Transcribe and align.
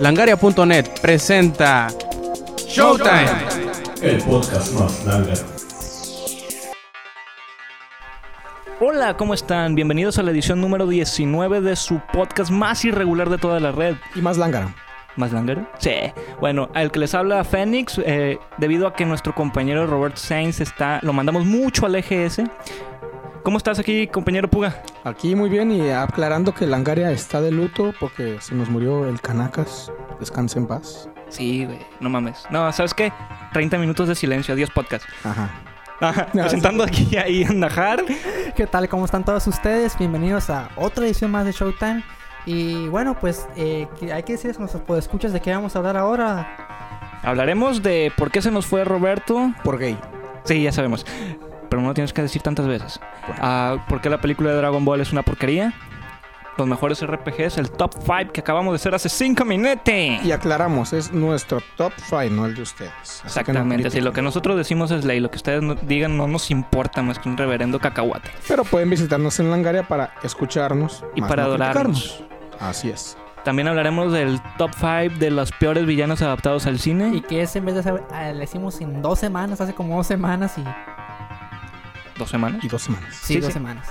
Langaria.net 0.00 0.98
presenta 1.02 1.88
Showtime. 2.56 3.26
El 4.00 4.16
podcast 4.22 4.72
más 4.72 5.04
lángaro. 5.04 5.42
Hola, 8.80 9.14
¿cómo 9.18 9.34
están? 9.34 9.74
Bienvenidos 9.74 10.18
a 10.18 10.22
la 10.22 10.30
edición 10.30 10.58
número 10.58 10.86
19 10.86 11.60
de 11.60 11.76
su 11.76 12.00
podcast 12.14 12.50
más 12.50 12.82
irregular 12.86 13.28
de 13.28 13.36
toda 13.36 13.60
la 13.60 13.72
red. 13.72 13.96
Y 14.14 14.22
más 14.22 14.38
lángaro. 14.38 14.72
¿Más 15.16 15.32
lángaro? 15.32 15.68
Sí. 15.78 15.92
Bueno, 16.40 16.70
al 16.72 16.90
que 16.90 17.00
les 17.00 17.14
habla 17.14 17.44
Fénix, 17.44 18.00
eh, 18.02 18.38
debido 18.56 18.86
a 18.86 18.94
que 18.94 19.04
nuestro 19.04 19.34
compañero 19.34 19.86
Robert 19.86 20.16
Sainz 20.16 20.62
está, 20.62 21.00
lo 21.02 21.12
mandamos 21.12 21.44
mucho 21.44 21.84
al 21.84 21.94
EGS. 21.96 22.40
¿Cómo 23.42 23.56
estás 23.56 23.78
aquí, 23.78 24.06
compañero 24.06 24.48
Puga? 24.50 24.82
Aquí 25.02 25.34
muy 25.34 25.48
bien 25.48 25.70
y 25.72 25.88
aclarando 25.90 26.52
que 26.54 26.66
Langaria 26.66 27.10
está 27.10 27.40
de 27.40 27.50
luto 27.50 27.94
porque 27.98 28.36
se 28.40 28.54
nos 28.54 28.68
murió 28.68 29.08
el 29.08 29.20
Canacas. 29.20 29.90
Descanse 30.18 30.58
en 30.58 30.66
paz. 30.66 31.08
Sí, 31.28 31.64
güey, 31.64 31.78
no 32.00 32.10
mames. 32.10 32.44
No, 32.50 32.70
¿sabes 32.72 32.92
qué? 32.92 33.12
30 33.54 33.78
minutos 33.78 34.08
de 34.08 34.14
silencio, 34.14 34.52
adiós 34.52 34.70
podcast. 34.70 35.04
Ajá. 35.24 35.50
Ajá, 36.00 36.26
presentando 36.26 36.84
aquí 36.84 37.16
a 37.16 37.28
Ian 37.28 37.60
Najar. 37.60 38.04
¿Qué 38.56 38.66
tal? 38.66 38.88
¿Cómo 38.88 39.04
están 39.04 39.24
todos 39.24 39.46
ustedes? 39.46 39.96
Bienvenidos 39.98 40.50
a 40.50 40.70
otra 40.76 41.06
edición 41.06 41.30
más 41.30 41.44
de 41.44 41.52
Showtime. 41.52 42.02
Y 42.46 42.88
bueno, 42.88 43.18
pues 43.18 43.46
eh, 43.56 43.86
que 43.98 44.12
hay 44.12 44.22
que 44.22 44.32
decirles 44.32 44.56
a 44.56 44.60
nuestros 44.60 44.82
podescuchas 44.82 45.32
de 45.32 45.40
qué 45.40 45.52
vamos 45.52 45.76
a 45.76 45.78
hablar 45.78 45.96
ahora. 45.96 47.20
Hablaremos 47.22 47.82
de 47.82 48.12
por 48.16 48.30
qué 48.30 48.40
se 48.40 48.50
nos 48.50 48.66
fue 48.66 48.84
Roberto. 48.84 49.52
Por 49.62 49.78
gay. 49.78 49.98
Sí, 50.44 50.62
ya 50.62 50.72
sabemos. 50.72 51.04
Pero 51.80 51.82
no 51.82 51.88
lo 51.88 51.94
tienes 51.94 52.12
que 52.12 52.22
decir 52.22 52.42
tantas 52.42 52.66
veces. 52.66 53.00
Ah, 53.40 53.84
¿Por 53.88 54.00
qué 54.00 54.10
la 54.10 54.20
película 54.20 54.50
de 54.50 54.56
Dragon 54.56 54.84
Ball 54.84 55.00
es 55.00 55.12
una 55.12 55.22
porquería? 55.22 55.72
Los 56.58 56.66
mejores 56.68 57.02
RPGs, 57.06 57.56
el 57.56 57.70
top 57.70 57.94
5 58.02 58.32
que 58.34 58.40
acabamos 58.40 58.72
de 58.72 58.76
hacer 58.76 58.94
hace 58.94 59.08
5 59.08 59.44
minutos. 59.46 59.94
Y 60.22 60.30
aclaramos, 60.32 60.92
es 60.92 61.10
nuestro 61.10 61.62
top 61.76 61.92
5, 61.96 62.24
no 62.30 62.44
el 62.44 62.54
de 62.54 62.62
ustedes. 62.62 62.90
Así 62.92 63.20
que 63.22 63.24
no 63.24 63.28
Exactamente, 63.28 63.90
sí, 63.90 64.00
lo 64.02 64.12
que 64.12 64.20
nosotros 64.20 64.58
decimos 64.58 64.90
es 64.90 65.06
ley, 65.06 65.20
lo 65.20 65.30
que 65.30 65.36
ustedes 65.36 65.62
no- 65.62 65.74
digan 65.76 66.18
no 66.18 66.26
nos 66.26 66.50
importa 66.50 67.02
más 67.02 67.18
que 67.18 67.30
un 67.30 67.38
reverendo 67.38 67.78
cacahuate. 67.78 68.30
Pero 68.46 68.64
pueden 68.64 68.90
visitarnos 68.90 69.40
en 69.40 69.50
Langaria 69.50 69.84
para 69.88 70.12
escucharnos 70.22 71.02
Y 71.14 71.22
más 71.22 71.30
para 71.30 71.44
no 71.44 71.48
adorarnos. 71.48 72.02
criticarnos. 72.18 72.60
Así 72.60 72.90
es. 72.90 73.16
También 73.44 73.68
hablaremos 73.68 74.12
del 74.12 74.38
top 74.58 74.70
5 74.74 75.18
de 75.18 75.30
los 75.30 75.50
peores 75.52 75.86
villanos 75.86 76.20
adaptados 76.20 76.66
al 76.66 76.78
cine. 76.78 77.10
Y 77.14 77.22
que 77.22 77.40
ese 77.40 77.60
en 77.60 77.64
vez 77.64 77.74
de 77.74 77.80
hacer, 77.80 78.02
eh, 78.14 78.34
le 78.34 78.44
hicimos 78.44 78.78
en 78.82 79.00
dos 79.00 79.18
semanas, 79.18 79.62
hace 79.62 79.72
como 79.72 79.96
dos 79.96 80.06
semanas 80.06 80.58
y... 80.58 80.64
¿Dos 82.20 82.30
semanas? 82.30 82.62
Y 82.64 82.68
dos 82.68 82.82
semanas. 82.82 83.14
Sí, 83.16 83.34
Sí, 83.34 83.40
dos 83.40 83.48
sí. 83.48 83.52
semanas. 83.54 83.88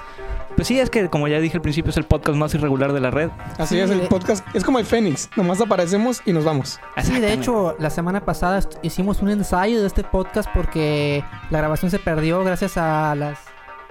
Pues 0.56 0.68
sí, 0.68 0.80
es 0.80 0.90
que 0.90 1.10
como 1.10 1.28
ya 1.28 1.40
dije 1.40 1.58
al 1.58 1.62
principio 1.62 1.90
es 1.90 1.98
el 1.98 2.04
podcast 2.06 2.38
más 2.38 2.54
irregular 2.54 2.94
de 2.94 3.00
la 3.00 3.12
red. 3.12 3.30
Así 3.58 3.76
Sí, 3.76 3.82
es, 3.82 3.90
el 3.90 4.02
de- 4.02 4.08
podcast 4.08 4.46
es 4.54 4.64
como 4.64 4.80
el 4.80 4.86
Fénix. 4.86 5.30
Nomás 5.36 5.60
aparecemos 5.62 6.22
y 6.26 6.34
nos 6.34 6.44
vamos. 6.46 6.80
Sí, 7.02 7.20
de 7.20 7.34
hecho, 7.34 7.76
la 7.80 7.90
semana 7.90 8.22
pasada 8.26 8.60
hicimos 8.82 9.22
un 9.22 9.30
ensayo 9.30 9.82
de 9.82 9.88
este 9.88 10.04
podcast 10.04 10.50
porque 10.54 11.24
la 11.50 11.60
grabación 11.60 11.92
se 11.92 12.00
perdió 12.00 12.44
gracias 12.44 12.78
a 12.78 13.16
las 13.16 13.40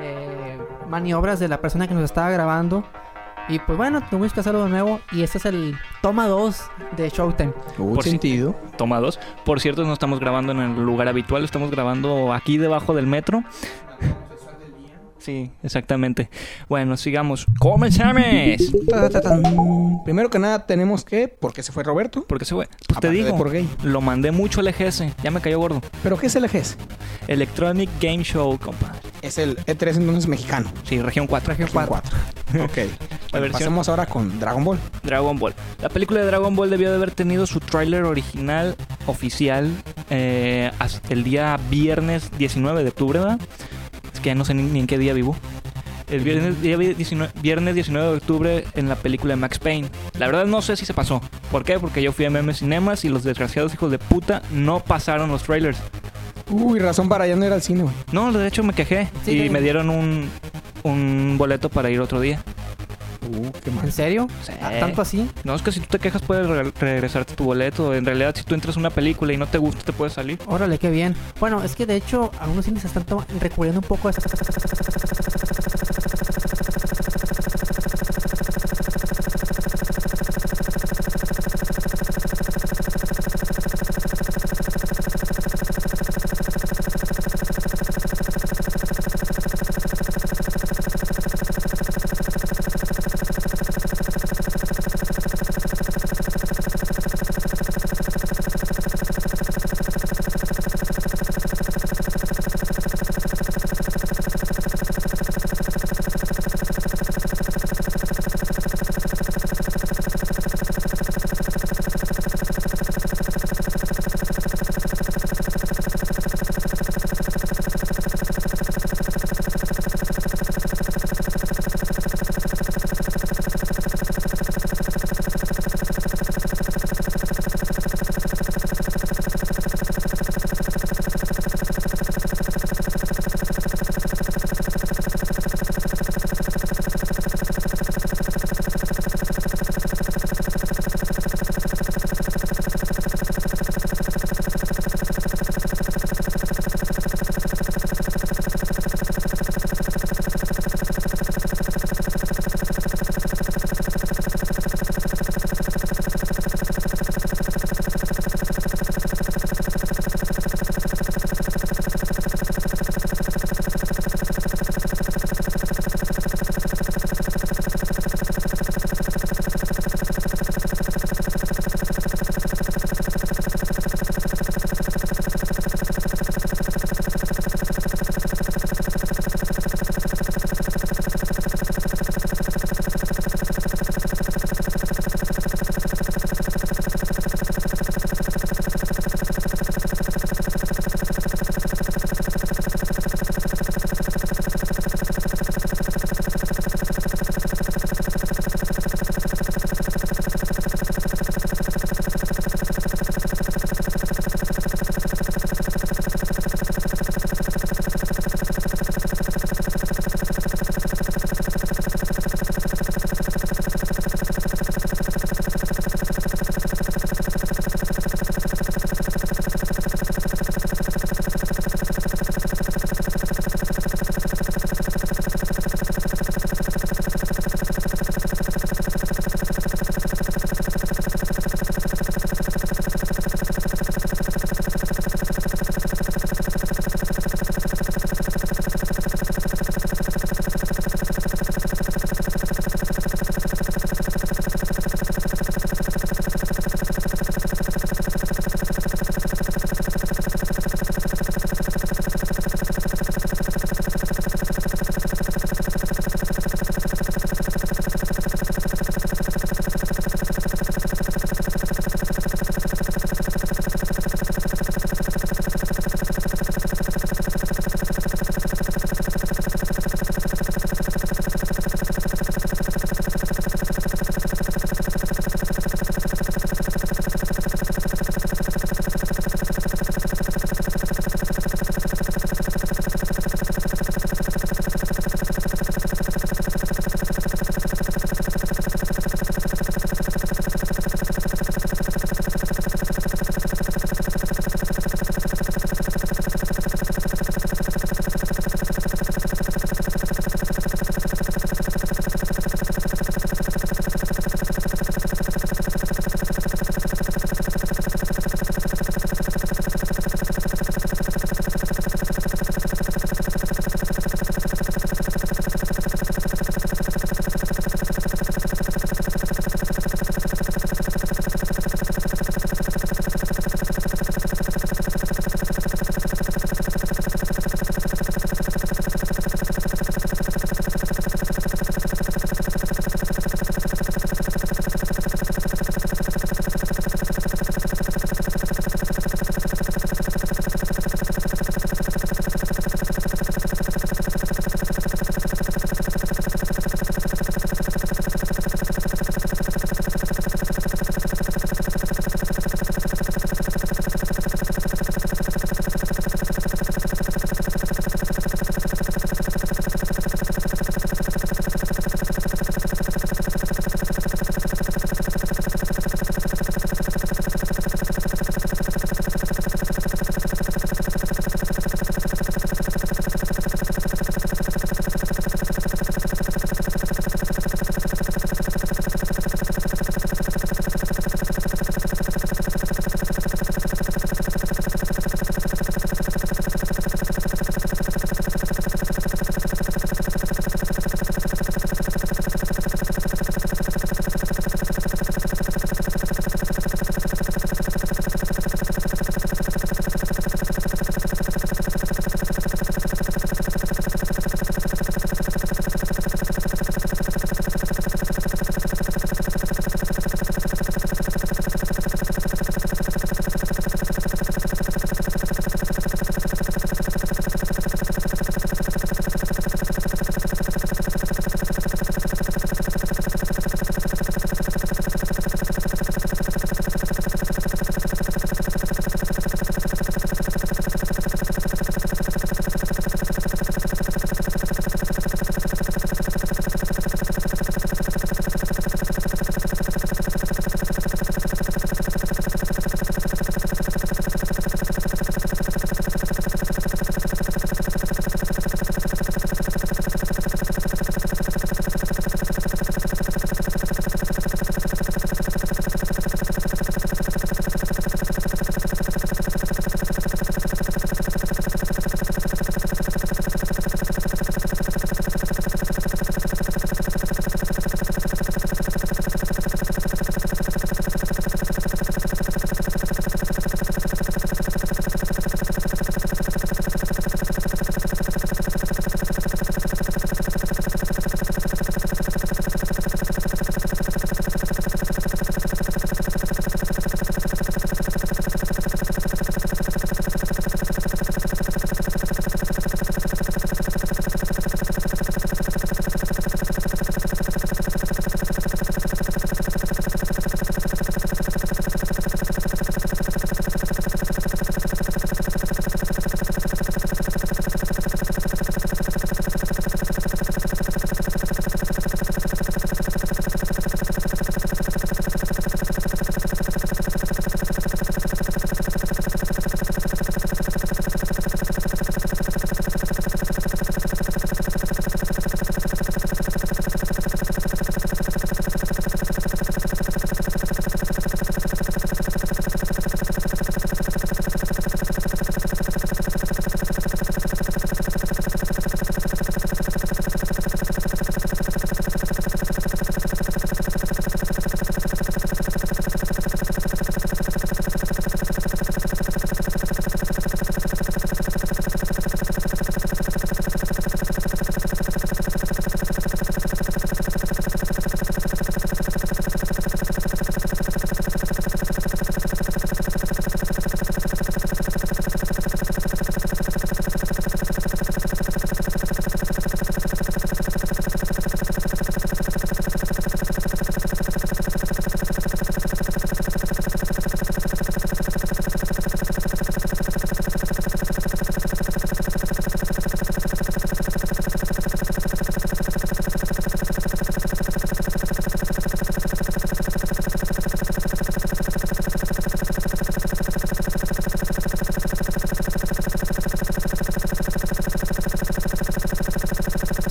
eh, 0.00 0.58
maniobras 0.88 1.38
de 1.38 1.48
la 1.48 1.60
persona 1.60 1.86
que 1.86 1.94
nos 1.94 2.04
estaba 2.04 2.30
grabando. 2.30 2.84
Y 3.46 3.58
pues 3.58 3.76
bueno, 3.76 4.00
tuvimos 4.08 4.32
que 4.32 4.40
hacerlo 4.40 4.64
de 4.64 4.70
nuevo. 4.70 5.00
Y 5.12 5.22
este 5.22 5.36
es 5.36 5.44
el 5.44 5.76
toma 6.00 6.26
2 6.28 6.62
de 6.96 7.10
Showtime. 7.10 7.52
Hubo 7.76 7.94
Por 7.96 8.04
si- 8.04 8.10
sentido. 8.10 8.56
Toma 8.78 9.00
dos. 9.00 9.20
Por 9.44 9.60
cierto, 9.60 9.84
no 9.84 9.92
estamos 9.92 10.18
grabando 10.18 10.52
en 10.52 10.60
el 10.60 10.82
lugar 10.82 11.08
habitual, 11.08 11.44
estamos 11.44 11.70
grabando 11.70 12.32
aquí 12.32 12.56
debajo 12.56 12.94
del 12.94 13.06
metro. 13.06 13.44
Sí, 15.24 15.50
exactamente. 15.62 16.28
Bueno, 16.68 16.98
sigamos. 16.98 17.46
¡Comenzamos! 17.58 18.22
Ta, 18.90 19.08
ta, 19.08 19.22
ta. 19.22 19.40
Primero 20.04 20.28
que 20.28 20.38
nada, 20.38 20.66
tenemos 20.66 21.02
que. 21.02 21.28
¿Por 21.28 21.54
qué 21.54 21.62
se 21.62 21.72
fue 21.72 21.82
Roberto? 21.82 22.26
Porque 22.28 22.44
se 22.44 22.54
fue. 22.54 22.68
Pues 22.88 23.00
te 23.00 23.08
digo, 23.08 23.34
por 23.38 23.50
gay. 23.50 23.66
lo 23.82 24.02
mandé 24.02 24.32
mucho 24.32 24.60
al 24.60 24.68
EGS. 24.68 25.04
Ya 25.22 25.30
me 25.30 25.40
cayó 25.40 25.58
gordo. 25.58 25.80
¿Pero 26.02 26.18
qué 26.18 26.26
es 26.26 26.36
el 26.36 26.44
EGS? 26.44 26.76
Electronic 27.26 27.88
Game 28.02 28.22
Show, 28.22 28.58
compadre. 28.58 28.98
Es 29.22 29.38
el 29.38 29.56
E3 29.64 29.96
entonces 29.96 30.26
mexicano. 30.26 30.70
Sí, 30.82 31.00
región 31.00 31.26
4. 31.26 31.54
Región 31.54 31.70
4. 31.72 32.00
Ok. 32.62 32.76
La 33.32 33.40
Bueno, 33.40 33.52
pasemos 33.52 33.88
ahora 33.88 34.04
con 34.04 34.38
Dragon 34.38 34.62
Ball. 34.62 34.78
Dragon 35.02 35.38
Ball. 35.38 35.54
La 35.80 35.88
película 35.88 36.20
de 36.20 36.26
Dragon 36.26 36.54
Ball 36.54 36.68
debió 36.68 36.90
de 36.90 36.96
haber 36.96 37.10
tenido 37.12 37.46
su 37.46 37.60
tráiler 37.60 38.04
original 38.04 38.76
oficial 39.06 39.70
eh, 40.10 40.70
el 41.08 41.24
día 41.24 41.58
viernes 41.70 42.30
19 42.38 42.82
de 42.84 42.90
octubre, 42.90 43.18
¿verdad? 43.18 43.40
Que 44.24 44.30
ya 44.30 44.34
no 44.34 44.46
sé 44.46 44.54
ni, 44.54 44.62
ni 44.62 44.80
en 44.80 44.86
qué 44.86 44.96
día 44.96 45.12
vivo. 45.12 45.36
El 46.08 46.20
viernes, 46.20 46.62
día 46.62 46.78
19, 46.78 47.30
viernes 47.42 47.74
19 47.74 48.08
de 48.08 48.16
octubre 48.16 48.64
en 48.74 48.88
la 48.88 48.96
película 48.96 49.34
de 49.34 49.36
Max 49.36 49.58
Payne. 49.58 49.90
La 50.18 50.24
verdad 50.24 50.46
no 50.46 50.62
sé 50.62 50.76
si 50.76 50.86
se 50.86 50.94
pasó. 50.94 51.20
¿Por 51.50 51.62
qué? 51.62 51.78
Porque 51.78 52.02
yo 52.02 52.10
fui 52.10 52.24
a 52.24 52.30
MM 52.30 52.54
Cinemas 52.54 53.04
y 53.04 53.10
los 53.10 53.22
desgraciados 53.22 53.74
hijos 53.74 53.90
de 53.90 53.98
puta 53.98 54.40
no 54.50 54.80
pasaron 54.80 55.30
los 55.30 55.42
trailers. 55.42 55.76
Uy, 56.48 56.78
razón 56.78 57.06
para 57.10 57.26
ya 57.26 57.36
no 57.36 57.44
ir 57.44 57.52
al 57.52 57.60
cine, 57.60 57.82
güey. 57.82 57.94
No, 58.12 58.32
de 58.32 58.48
hecho 58.48 58.62
me 58.62 58.72
quejé 58.72 59.08
Sí, 59.26 59.42
y 59.42 59.50
me 59.50 59.60
dieron 59.60 59.90
un, 59.90 60.30
un 60.84 61.36
boleto 61.36 61.68
para 61.68 61.90
ir 61.90 62.00
otro 62.00 62.18
día. 62.18 62.42
Uh, 63.28 63.50
qué 63.62 63.70
mal. 63.70 63.84
¿En 63.86 63.92
serio? 63.92 64.28
Sí. 64.42 64.52
¿A- 64.60 64.78
¿Tanto 64.80 65.02
así? 65.02 65.28
No, 65.44 65.54
es 65.54 65.62
que 65.62 65.72
si 65.72 65.80
tú 65.80 65.86
te 65.90 65.98
quejas 65.98 66.22
puedes 66.22 66.46
re- 66.46 66.72
regresarte 66.78 67.34
tu 67.34 67.44
boleto. 67.44 67.94
En 67.94 68.04
realidad, 68.04 68.34
si 68.36 68.42
tú 68.44 68.54
entras 68.54 68.76
a 68.76 68.80
una 68.80 68.90
película 68.90 69.32
y 69.32 69.36
no 69.36 69.46
te 69.46 69.58
gusta, 69.58 69.82
te 69.82 69.92
puedes 69.92 70.12
salir. 70.14 70.38
Órale, 70.46 70.78
qué 70.78 70.90
bien. 70.90 71.14
Bueno, 71.40 71.62
es 71.62 71.74
que 71.76 71.86
de 71.86 71.96
hecho 71.96 72.30
algunos 72.40 72.64
cines 72.64 72.84
están 72.84 73.04
recurriendo 73.40 73.80
un 73.80 73.86
poco 73.86 74.08
a 74.08 74.10
estas 74.10 74.24